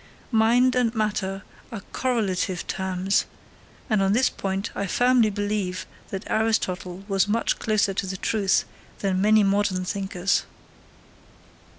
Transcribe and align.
Mind 0.31 0.73
and 0.75 0.95
matter 0.95 1.43
are 1.71 1.83
correlative 1.93 2.65
terms; 2.65 3.25
and, 3.87 4.01
on 4.01 4.13
this 4.13 4.31
point, 4.31 4.71
I 4.73 4.87
firmly 4.87 5.29
believe 5.29 5.85
that 6.09 6.23
Aristotle 6.27 7.05
was 7.07 7.27
much 7.27 7.59
closer 7.59 7.93
to 7.93 8.07
the 8.07 8.17
truth 8.17 8.65
than 8.97 9.21
many 9.21 9.43
modern 9.43 9.85
thinkers. 9.85 10.41